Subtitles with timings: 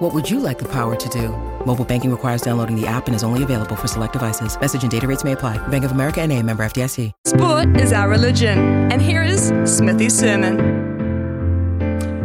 [0.00, 1.28] What would you like the power to do?
[1.66, 4.58] Mobile banking requires downloading the app and is only available for select devices.
[4.58, 5.58] Message and data rates may apply.
[5.68, 7.12] Bank of America and a member FDIC.
[7.26, 8.58] Sport is our religion.
[8.90, 10.56] And here is Smithy's sermon.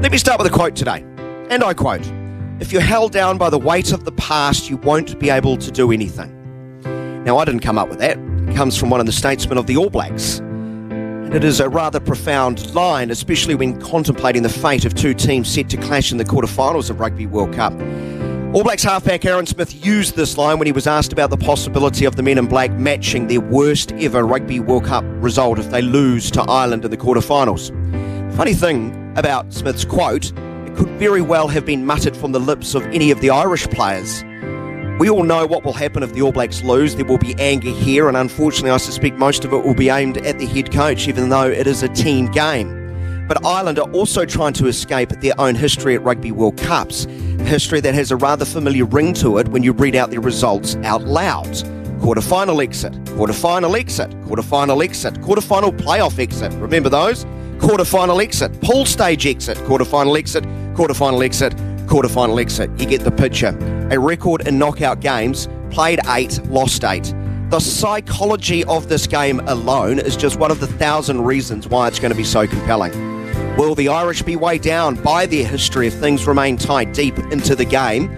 [0.01, 1.03] Let me start with a quote today.
[1.49, 2.09] And I quote
[2.61, 5.69] If you're held down by the weight of the past, you won't be able to
[5.69, 6.31] do anything.
[7.25, 8.17] Now, I didn't come up with that.
[8.17, 10.39] It comes from one of the statesmen of the All Blacks.
[11.35, 15.67] It is a rather profound line, especially when contemplating the fate of two teams set
[15.71, 17.73] to clash in the quarterfinals of Rugby World Cup.
[18.55, 22.05] All Blacks halfback Aaron Smith used this line when he was asked about the possibility
[22.05, 25.81] of the men in black matching their worst ever Rugby World Cup result if they
[25.81, 27.69] lose to Ireland in the quarterfinals.
[28.37, 32.75] Funny thing about Smith's quote, it could very well have been muttered from the lips
[32.75, 34.23] of any of the Irish players.
[34.97, 36.95] We all know what will happen if the All Blacks lose.
[36.95, 40.17] There will be anger here, and unfortunately, I suspect most of it will be aimed
[40.19, 43.25] at the head coach, even though it is a team game.
[43.27, 47.43] But Ireland are also trying to escape their own history at Rugby World Cups, a
[47.43, 50.77] history that has a rather familiar ring to it when you read out their results
[50.77, 51.61] out loud.
[51.99, 56.53] Quarter-final exit, quarter-final exit, quarter-final exit, quarter-final playoff exit.
[56.53, 57.25] Remember those?
[57.59, 61.53] Quarter-final exit, pool stage exit, quarter-final exit, quarter-final exit,
[61.87, 62.69] quarter-final exit.
[62.79, 63.74] You get the picture.
[63.91, 67.13] A record in knockout games, played eight, lost eight.
[67.51, 71.99] The psychology of this game alone is just one of the thousand reasons why it's
[71.99, 72.91] going to be so compelling.
[73.57, 77.55] Will the Irish be weighed down by their history if things remain tied deep into
[77.55, 78.09] the game?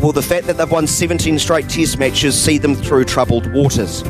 [0.00, 4.02] Will the fact that they've won 17 straight test matches see them through troubled waters?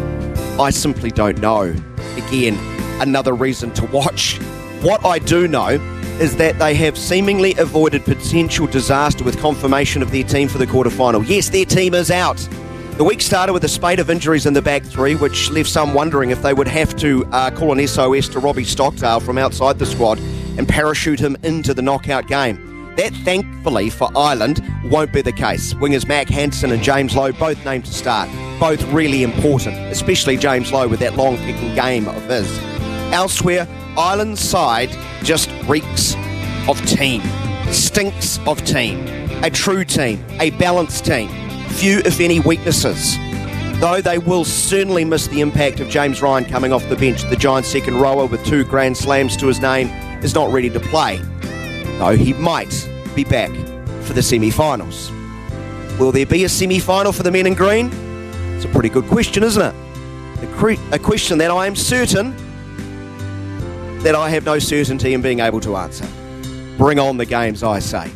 [0.59, 1.73] I simply don't know.
[2.17, 2.59] Again,
[3.01, 4.39] another reason to watch.
[4.83, 5.79] What I do know
[6.21, 10.67] is that they have seemingly avoided potential disaster with confirmation of their team for the
[10.67, 11.27] quarterfinal.
[11.29, 12.37] Yes, their team is out.
[12.97, 15.95] The week started with a spate of injuries in the back three, which left some
[15.95, 19.81] wondering if they would have to uh, call an SOS to Robbie Stockdale from outside
[19.81, 20.21] the squad
[20.57, 22.95] and parachute him into the knockout game.
[22.95, 25.75] That, thankfully, for Ireland, won't be the case.
[25.75, 28.31] Wingers Mack Hansen and James Lowe both named to start.
[28.61, 32.47] Both really important, especially James Lowe with that long kicking game of his.
[33.13, 34.91] Elsewhere, Ireland's side
[35.25, 36.15] just reeks
[36.69, 37.23] of team,
[37.73, 39.07] stinks of team.
[39.43, 41.29] A true team, a balanced team.
[41.71, 43.17] Few, if any, weaknesses.
[43.81, 47.37] Though they will certainly miss the impact of James Ryan coming off the bench, the
[47.37, 49.89] Giants' second rower with two Grand Slams to his name
[50.23, 51.21] is not ready to play.
[51.99, 53.51] Though he might be back
[54.03, 55.11] for the semi finals.
[55.99, 57.91] Will there be a semi final for the men in green?
[58.57, 59.75] It's a pretty good question, isn't it?
[60.43, 62.35] A, cre- a question that I am certain
[64.05, 66.07] that I have no certainty in being able to answer.
[66.77, 68.11] Bring on the games, I say.